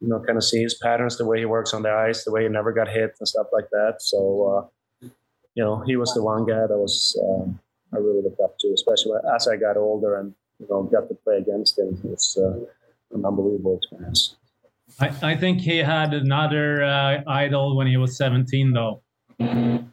[0.00, 2.32] you know, kind of see his patterns, the way he works on the ice, the
[2.32, 3.96] way he never got hit and stuff like that.
[4.00, 4.70] So,
[5.02, 5.08] uh,
[5.54, 7.58] you know, he was the one guy that was um,
[7.92, 11.14] I really looked up to, especially as I got older and you know got to
[11.14, 12.00] play against him.
[12.12, 12.60] It's uh,
[13.12, 14.36] an unbelievable experience.
[14.98, 19.02] I, I think he had another uh, idol when he was 17, though.
[19.38, 19.86] Me?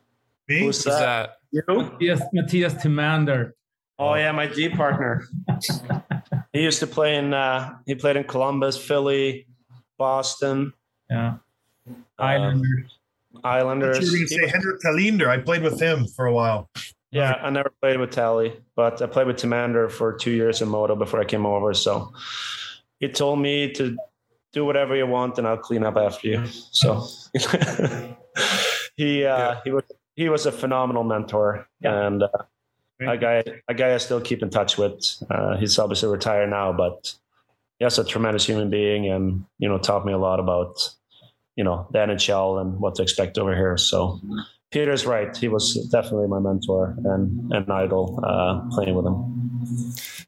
[0.47, 1.37] Who's that?
[1.51, 1.61] You?
[1.67, 3.51] Mattias, Mattias Timander.
[3.99, 5.23] Oh yeah, my G partner.
[6.53, 7.33] he used to play in.
[7.33, 9.47] Uh, he played in Columbus, Philly,
[9.97, 10.73] Boston.
[11.09, 11.35] Yeah.
[12.19, 12.99] Islanders.
[13.35, 13.99] Um, Islanders.
[13.99, 15.27] You were going to say Henrik Tallinder.
[15.27, 16.69] I played with him for a while.
[17.11, 20.67] Yeah, I never played with Tally, but I played with Timander for two years in
[20.67, 21.73] MoDo before I came over.
[21.73, 22.13] So
[22.99, 23.95] he told me to
[24.51, 26.45] do whatever you want and I'll clean up after you.
[26.47, 27.07] So
[28.95, 29.59] he uh, yeah.
[29.63, 29.83] he was
[30.15, 32.07] he was a phenomenal mentor yeah.
[32.07, 32.29] and uh,
[32.99, 34.99] a guy a guy I still keep in touch with.
[35.29, 37.13] Uh, he's obviously retired now, but
[37.79, 40.89] yes, a tremendous human being, and you know, taught me a lot about
[41.55, 43.77] you know the NHL and what to expect over here.
[43.77, 44.19] So
[44.71, 49.37] Peter's right; he was definitely my mentor and an idol uh, playing with him.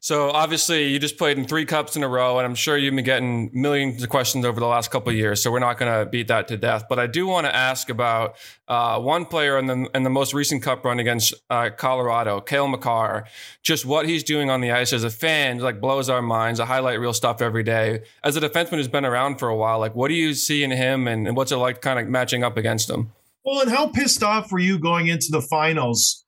[0.02, 2.94] So obviously, you just played in three cups in a row, and I'm sure you've
[2.94, 5.42] been getting millions of questions over the last couple years.
[5.42, 6.86] So we're not going to beat that to death.
[6.88, 10.32] But I do want to ask about uh, one player in the in the most
[10.32, 13.26] recent cup run against uh, Colorado, Cale Makar.
[13.62, 16.60] Just what he's doing on the ice as a fan, like blows our minds.
[16.60, 18.02] I highlight real stuff every day.
[18.24, 20.70] As a defenseman who's been around for a while, like what do you see in
[20.70, 23.12] him, and, and what's it like, kind of matching up against him?
[23.44, 26.24] Well, and how pissed off were you going into the finals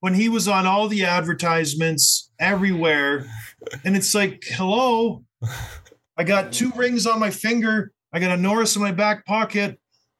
[0.00, 3.26] when he was on all the advertisements everywhere?
[3.84, 5.24] And it's like, hello,
[6.16, 7.92] I got two rings on my finger.
[8.12, 9.78] I got a Norris in my back pocket.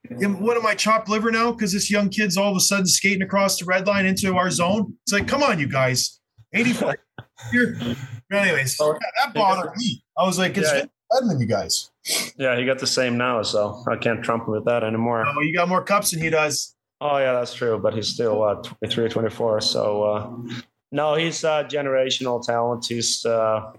[0.08, 1.52] What am I chopped liver now?
[1.52, 4.50] Because this young kid's all of a sudden skating across the red line into our
[4.50, 4.94] zone.
[5.02, 6.20] It's like, come on, you guys.
[6.52, 6.96] 84.
[8.32, 10.02] Anyways, that bothered me.
[10.16, 10.84] I was like, it's yeah.
[11.10, 11.90] better than you guys.
[12.36, 15.24] Yeah, he got the same now, so I can't trump him with that anymore.
[15.26, 16.74] Oh, you got more cups than he does.
[17.00, 17.78] Oh yeah, that's true.
[17.78, 19.60] But he's still uh, 23 or 24.
[19.60, 20.30] So uh,
[20.92, 22.86] no, he's a generational talent.
[22.86, 23.24] He's.
[23.24, 23.72] Uh,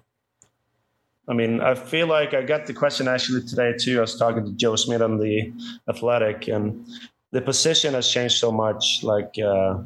[1.30, 4.00] I mean, I feel like I got the question actually today too.
[4.00, 5.54] I was talking to Joe Smith on the
[5.88, 6.86] Athletic, and
[7.32, 9.02] the position has changed so much.
[9.04, 9.78] Like, uh,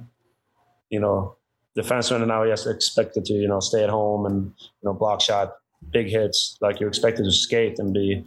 [0.90, 1.36] you know,
[1.78, 5.22] defenseman now he has expected to you know stay at home and you know block
[5.22, 5.56] shot
[5.92, 6.58] big hits.
[6.62, 8.24] Like you're expected to skate and be,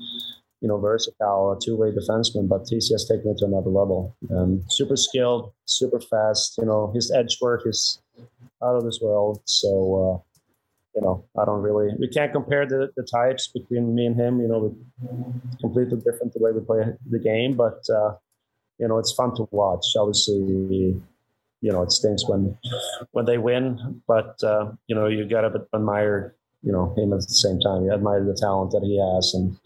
[0.60, 2.48] you know, versatile, a two-way defenseman.
[2.48, 4.16] But TC has taken it to another level.
[4.30, 6.58] Um, super skilled, super fast.
[6.58, 8.00] You know, his edge work is
[8.62, 9.40] out of this world.
[9.44, 10.28] So, uh,
[10.94, 11.94] you know, I don't really.
[11.98, 14.40] We can't compare the, the types between me and him.
[14.40, 17.56] You know, we're completely different the way we play the game.
[17.56, 18.14] But uh,
[18.78, 19.84] you know, it's fun to watch.
[19.96, 21.00] Obviously,
[21.60, 22.56] you know, it stinks when
[23.12, 27.20] when they win, but uh, you know, you got to admire you know him at
[27.20, 27.84] the same time.
[27.84, 29.56] You admire the talent that he has, and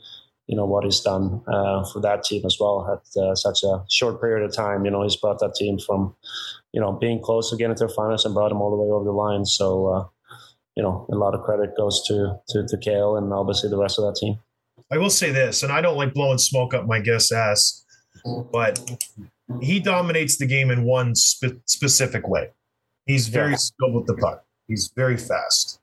[0.46, 3.85] you know what he's done uh, for that team as well at uh, such a
[3.90, 4.85] short period of time.
[4.85, 6.14] You know, he's brought that team from
[6.72, 8.90] you know being close to getting to the finals and brought them all the way
[8.90, 9.44] over the line.
[9.44, 10.05] So uh,
[10.76, 13.98] you know, a lot of credit goes to to to Cale and obviously the rest
[13.98, 14.38] of that team.
[14.90, 17.85] I will say this, and I don't like blowing smoke up my guest's ass,
[18.52, 18.78] but
[19.61, 22.50] he dominates the game in one spe- specific way.
[23.07, 23.57] He's very yeah.
[23.57, 24.44] skilled with the puck.
[24.68, 25.81] He's very fast.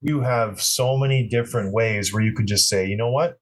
[0.00, 3.38] You have so many different ways where you could just say, you know what?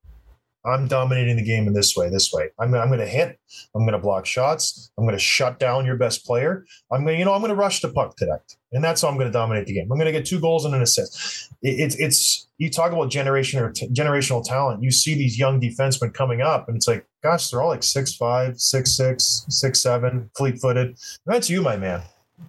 [0.67, 2.49] I'm dominating the game in this way, this way.
[2.59, 3.39] I'm, I'm going to hit.
[3.75, 4.91] I'm going to block shots.
[4.99, 6.67] I'm going to shut down your best player.
[6.91, 8.57] I'm going to, you know, I'm going to rush the puck tonight.
[8.73, 9.89] And that's how I'm going to dominate the game.
[9.93, 11.53] I'm going to get two goals and an assist.
[11.63, 14.83] It, it's, it's, you talk about generation or t- generational talent.
[14.83, 18.17] You see these young defensemen coming up and it's like, gosh, they're all like six,
[18.17, 20.99] five, six, six, six, seven, fleet footed.
[21.27, 22.03] That's you, my man.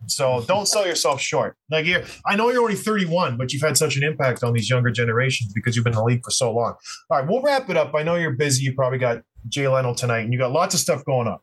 [0.07, 1.55] So don't sell yourself short.
[1.69, 4.69] Like you I know you're only 31, but you've had such an impact on these
[4.69, 6.75] younger generations because you've been in the league for so long.
[7.09, 7.93] All right, we'll wrap it up.
[7.95, 8.63] I know you're busy.
[8.63, 11.39] You probably got Jay Leno tonight, and you got lots of stuff going on.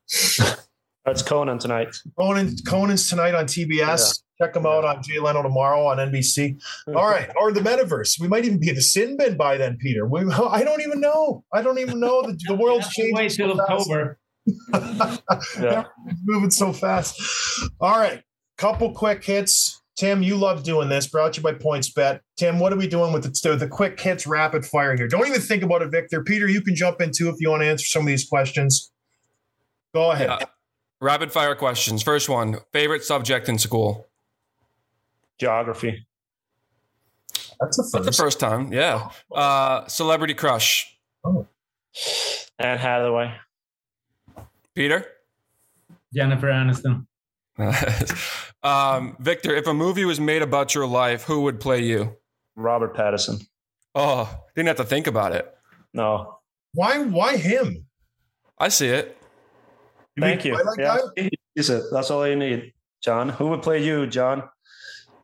[1.05, 1.95] That's Conan tonight.
[2.19, 3.71] Conan, Conan's tonight on TBS.
[4.41, 4.47] Yeah.
[4.47, 6.61] Check him out on Jay Leno tomorrow on NBC.
[6.89, 8.19] All right, or the metaverse.
[8.19, 10.07] We might even be in the sin bin by then, Peter.
[10.07, 11.45] We, I don't even know.
[11.53, 12.23] I don't even know.
[12.23, 13.15] The, the world's changing.
[13.15, 14.19] Wait till October.
[15.59, 15.85] yeah.
[16.25, 17.19] moving so fast.
[17.81, 18.23] All right
[18.57, 19.81] couple quick hits.
[19.97, 21.07] Tim, you love doing this.
[21.07, 22.21] Brought to you by PointsBet.
[22.37, 25.07] Tim, what are we doing with the, the quick hits, rapid fire here?
[25.07, 26.25] Don't even think about it, Victor.
[26.25, 28.91] Peter, you can jump in too if you want to answer some of these questions.
[29.95, 30.29] Go ahead.
[30.29, 30.47] Yeah.
[31.01, 32.03] Rapid fire questions.
[32.03, 34.09] First one favorite subject in school?
[35.39, 36.07] Geography.
[37.61, 37.93] That's the first.
[37.93, 38.73] That's the first time.
[38.73, 39.11] Yeah.
[39.31, 40.97] Uh, celebrity crush.
[41.25, 41.47] Oh.
[42.59, 43.33] Anne Hathaway.
[44.75, 45.07] Peter?
[46.13, 47.07] Jennifer Aniston.
[48.63, 52.17] um, Victor, if a movie was made about your life, who would play you?
[52.57, 53.47] Robert Pattinson.
[53.95, 55.53] Oh, didn't have to think about it.
[55.93, 56.39] No.
[56.73, 57.03] Why?
[57.03, 57.87] Why him?
[58.59, 59.17] I see it.
[60.17, 60.61] You Thank you.
[60.79, 60.99] Yeah,
[61.57, 61.85] is it?
[61.93, 63.29] That's all you need, John.
[63.29, 64.45] Who would play you, John?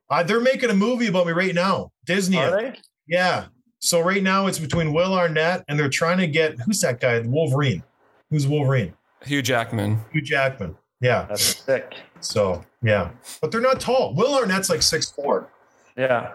[0.08, 1.92] Uh, they're making a movie about me right now.
[2.04, 2.38] Disney.
[2.38, 2.78] Are they?
[3.06, 3.46] Yeah.
[3.78, 7.20] So right now it's between Will Arnett and they're trying to get who's that guy?
[7.20, 7.82] Wolverine.
[8.30, 8.94] Who's Wolverine?
[9.24, 10.00] Hugh Jackman.
[10.12, 10.76] Hugh Jackman.
[11.00, 11.26] Yeah.
[11.28, 11.94] That's sick.
[12.20, 14.14] So yeah, but they're not tall.
[14.14, 15.50] Will Arnett's like six four.
[15.96, 16.34] Yeah.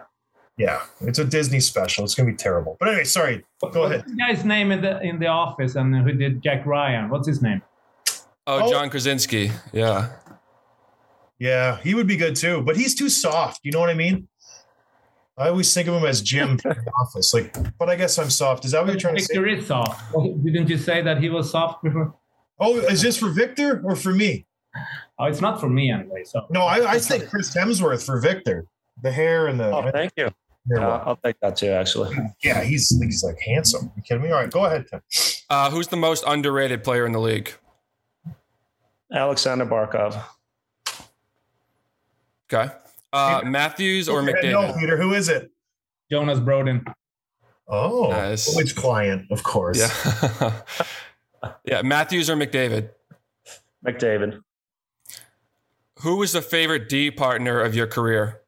[0.58, 2.06] Yeah, it's a Disney special.
[2.06, 2.78] It's gonna be terrible.
[2.80, 3.44] But anyway, sorry.
[3.62, 4.06] Go What's ahead.
[4.08, 7.10] The guy's name in the in the office and who did Jack Ryan?
[7.10, 7.62] What's his name?
[8.48, 9.52] Oh, oh, John Krasinski.
[9.74, 10.12] Yeah.
[11.40, 13.62] Yeah, he would be good too, but he's too soft.
[13.64, 14.28] You know what I mean?
[15.38, 17.34] I always think of him as Jim in the office.
[17.34, 18.64] Like, but I guess I'm soft.
[18.64, 19.56] Is that what you're trying Victor to say?
[19.56, 20.14] Victor is soft.
[20.46, 22.16] Didn't you say that he was soft before?
[22.60, 24.46] Oh, is this for Victor or for me?
[25.18, 26.24] Oh, it's not for me anyway.
[26.26, 28.66] So no, I, I think Chris Hemsworth for Victor.
[29.02, 29.72] The hair and the.
[29.72, 30.30] Oh, thank you.
[30.68, 31.70] Yeah, I'll take that too.
[31.70, 32.16] Actually.
[32.42, 33.92] Yeah, he's he's like handsome.
[33.96, 34.32] You kidding me?
[34.32, 35.02] All right, go ahead, Tim.
[35.50, 37.54] Uh, who's the most underrated player in the league?
[39.12, 40.22] Alexander Barkov.
[42.52, 42.74] Okay.
[43.14, 44.52] Uh, Matthews or McDavid?
[44.52, 44.98] No, Peter.
[44.98, 45.52] Who is it?
[46.12, 46.86] Jonas Brodin.
[47.68, 48.56] Oh, nice.
[48.56, 49.32] which client?
[49.32, 49.80] Of course.
[49.80, 50.62] Yeah.
[51.66, 52.90] yeah, Matthews or McDavid?
[53.86, 54.42] McDavid.
[56.02, 58.42] Who was the favorite D partner of your career?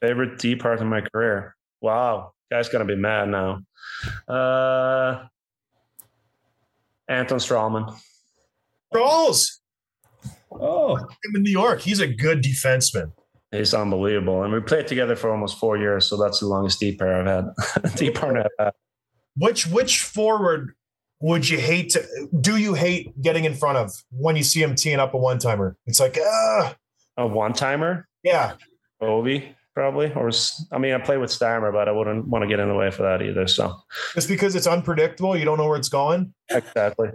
[0.00, 1.56] Favorite D partner of my career?
[1.80, 3.60] Wow, guy's gonna be mad now.
[4.28, 5.26] Uh,
[7.08, 7.96] Anton Stralman.
[8.94, 9.60] Rolls.
[10.50, 11.80] Oh, him in New York.
[11.80, 13.12] He's a good defenseman.
[13.50, 16.06] He's unbelievable, and we played together for almost four years.
[16.06, 17.94] So that's the longest D pair I've had.
[17.96, 18.72] D partner I've had.
[19.36, 20.74] Which which forward
[21.22, 24.74] would you hate to do you hate getting in front of when you see him
[24.74, 25.76] teeing up a one timer?
[25.86, 26.74] It's like ah
[27.16, 28.08] a one timer.
[28.22, 28.54] Yeah,
[29.00, 30.30] Ovi probably, or
[30.70, 32.90] I mean, I play with Stammer, but I wouldn't want to get in the way
[32.90, 33.46] for that either.
[33.46, 33.74] So
[34.14, 36.34] just because it's unpredictable, you don't know where it's going.
[36.50, 37.10] Exactly.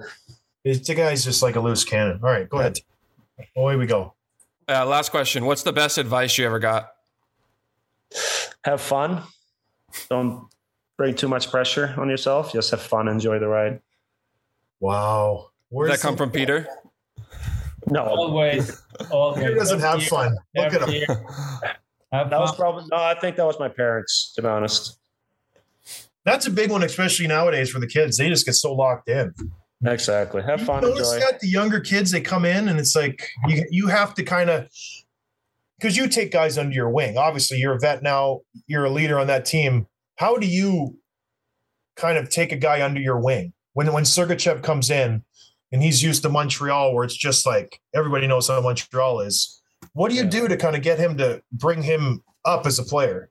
[0.63, 2.19] The guy's just like a loose cannon.
[2.23, 2.79] All right, go ahead.
[3.55, 4.15] Away we go.
[4.67, 5.45] Uh, last question.
[5.45, 6.91] What's the best advice you ever got?
[8.63, 9.21] Have fun.
[10.09, 10.47] Don't
[10.97, 12.51] bring too much pressure on yourself.
[12.51, 13.07] Just have fun.
[13.07, 13.79] Enjoy the ride.
[14.79, 15.49] Wow.
[15.69, 16.67] Where's Did that come from Peter?
[17.87, 18.03] No.
[18.03, 18.81] Always.
[19.11, 19.43] Always.
[19.43, 20.37] Peter doesn't have fun.
[20.55, 21.17] Look at him.
[22.11, 24.97] that was probably no, I think that was my parents, to be honest.
[26.25, 28.17] That's a big one, especially nowadays for the kids.
[28.17, 29.33] They just get so locked in.
[29.85, 30.41] Exactly.
[30.41, 30.83] Have fun.
[30.83, 34.13] You notice that the younger kids they come in and it's like you you have
[34.15, 34.67] to kind of
[35.79, 37.17] because you take guys under your wing.
[37.17, 38.41] Obviously, you're a vet now.
[38.65, 39.87] You're a leader on that team.
[40.17, 40.97] How do you
[41.95, 43.53] kind of take a guy under your wing?
[43.77, 45.23] When when Sergachev comes in
[45.71, 49.61] and he's used to Montreal, where it's just like everybody knows how Montreal is.
[49.93, 52.83] What do you do to kind of get him to bring him up as a
[52.83, 53.29] player?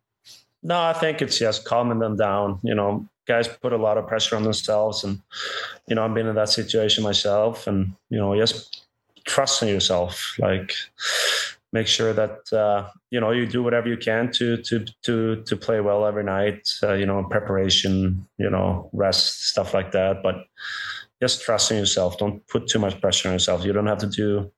[0.63, 2.61] No, I think it's just calming them down.
[2.63, 5.21] You know, guys put a lot of pressure on themselves, and
[5.89, 8.87] you know, I've been in that situation myself, and you know, just
[9.25, 10.73] trusting yourself, like
[11.77, 15.57] make sure that uh, you know you do whatever you can to to to to
[15.57, 16.61] play well every night.
[16.83, 20.37] Uh, you know, preparation, you know, rest, stuff like that, but
[21.23, 22.19] just trusting yourself.
[22.19, 23.65] Don't put too much pressure on yourself.
[23.65, 24.51] You don't have to do,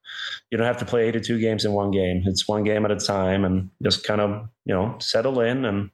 [0.50, 2.22] you don't have to play 82 games in one game.
[2.26, 5.64] It's one game at a time, and just kind of you know settle in.
[5.64, 5.90] And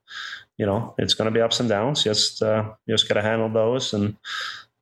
[0.58, 2.04] you know it's going to be ups and downs.
[2.04, 4.16] Just uh, you just got to handle those, and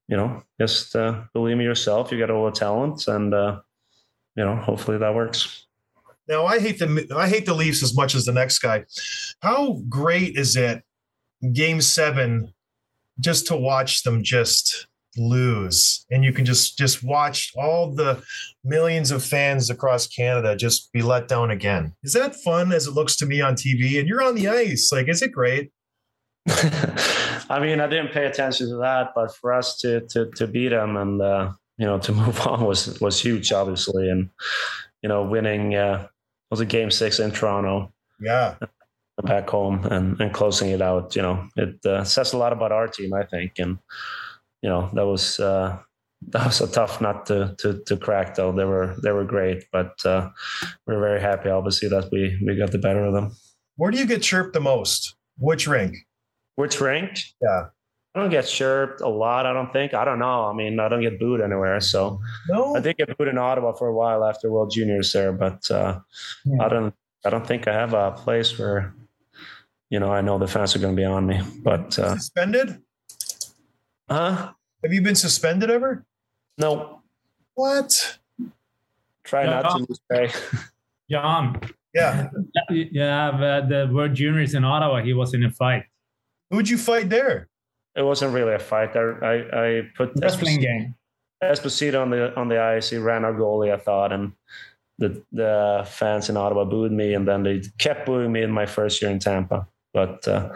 [0.09, 2.11] you know just uh, believe in yourself.
[2.11, 3.61] You got all the talent, and uh,
[4.36, 5.66] you know hopefully that works.
[6.29, 8.85] Now I hate the I hate the Leafs as much as the next guy.
[9.41, 10.83] How great is it,
[11.53, 12.53] Game Seven,
[13.20, 16.07] just to watch them just lose?
[16.11, 18.23] And you can just just watch all the
[18.64, 21.95] millions of fans across canada just be let down again.
[22.03, 24.91] Is that fun as it looks to me on tv and you're on the ice.
[24.93, 25.70] Like is it great?
[26.49, 30.70] I mean i didn't pay attention to that but for us to to, to beat
[30.70, 34.09] them and uh, you know to move on was was huge obviously.
[34.09, 34.31] And
[35.03, 36.07] you know winning uh
[36.53, 38.55] was a game six in toronto yeah
[39.24, 42.72] back home and and closing it out you know it uh, says a lot about
[42.72, 43.78] our team i think and
[44.62, 45.78] you know that was uh,
[46.28, 48.34] that was a tough nut to to to crack.
[48.34, 50.30] Though they were they were great, but uh,
[50.86, 53.32] we're very happy, obviously, that we we got the better of them.
[53.76, 55.16] Where do you get chirped the most?
[55.38, 55.96] Which rink?
[56.57, 57.18] Which rink?
[57.40, 57.66] Yeah.
[58.14, 59.46] I don't get chirped a lot.
[59.46, 59.94] I don't think.
[59.94, 60.44] I don't know.
[60.44, 61.80] I mean, I don't get booed anywhere.
[61.80, 65.32] So no, I did get booed in Ottawa for a while after World Juniors there,
[65.32, 66.00] but uh,
[66.44, 66.64] yeah.
[66.64, 66.94] I don't.
[67.24, 68.92] I don't think I have a place where,
[69.88, 71.40] you know, I know the fans are going to be on me.
[71.62, 72.82] But uh, suspended.
[74.10, 74.52] Huh?
[74.82, 76.04] Have you been suspended ever?
[76.58, 77.00] No.
[77.54, 78.18] What?
[79.22, 80.30] Try yeah, not to pay.
[81.08, 81.60] John.
[81.94, 82.30] Yeah.
[82.70, 85.84] Yeah, uh, the World Juniors in Ottawa, he was in a fight.
[86.50, 87.48] Who'd you fight there?
[87.95, 88.97] It wasn't really a fight.
[88.97, 90.95] I I, I put wrestling game.
[91.43, 92.90] Esposito on the on the ice.
[92.90, 94.32] He ran our goalie, I thought, and
[94.99, 98.66] the the fans in Ottawa booed me, and then they kept booing me in my
[98.66, 99.66] first year in Tampa.
[99.93, 100.51] But uh,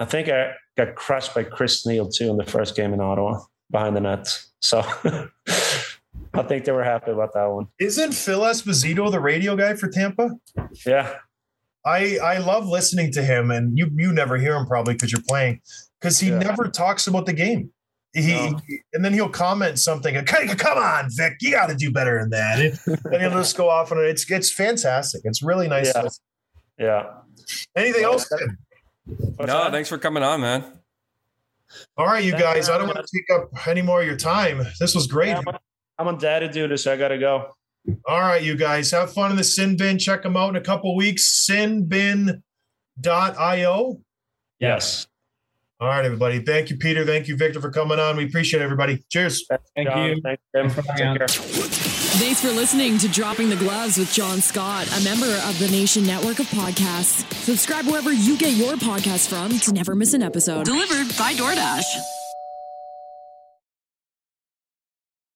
[0.00, 3.40] I think I got crushed by Chris Neil too in the first game in Ottawa
[3.70, 4.26] behind the net.
[4.60, 4.80] So
[6.34, 7.68] I think they were happy about that one.
[7.78, 10.30] Isn't Phil Esposito the radio guy for Tampa?
[10.86, 11.16] Yeah.
[11.84, 15.22] I I love listening to him, and you you never hear him probably because you're
[15.28, 15.60] playing
[16.00, 16.38] because he yeah.
[16.38, 17.70] never talks about the game.
[18.14, 18.60] He, no.
[18.92, 20.14] and then he'll comment something.
[20.24, 22.78] Come on, Vic, you got to do better than that.
[23.12, 24.00] and he'll just go off and.
[24.00, 25.22] It's it's fantastic.
[25.24, 25.92] It's really nice.
[25.94, 26.08] Yeah.
[26.78, 27.06] yeah.
[27.76, 28.30] Anything else?
[29.04, 29.72] What's no, that?
[29.72, 30.64] thanks for coming on, man.
[31.96, 32.68] All right, you guys.
[32.68, 34.64] I don't want to take up any more of your time.
[34.78, 35.28] This was great.
[35.28, 35.56] Yeah, I'm,
[35.98, 36.84] I'm on dad to do this.
[36.84, 37.50] So I got to go.
[38.06, 38.90] All right, you guys.
[38.90, 39.98] Have fun in the Sin Bin.
[39.98, 41.46] Check them out in a couple weeks.
[41.48, 42.40] Sinbin.io.
[44.58, 45.06] Yes.
[45.80, 46.40] All right, everybody.
[46.40, 47.04] Thank you, Peter.
[47.04, 48.16] Thank you, Victor, for coming on.
[48.16, 49.04] We appreciate everybody.
[49.10, 49.46] Cheers.
[49.74, 50.20] Thank John, you.
[50.22, 51.26] Thanks, Take care.
[51.28, 56.06] Thanks for listening to Dropping the Gloves with John Scott, a member of the Nation
[56.06, 57.30] Network of Podcasts.
[57.34, 60.64] Subscribe wherever you get your podcasts from to never miss an episode.
[60.64, 61.82] Delivered by DoorDash.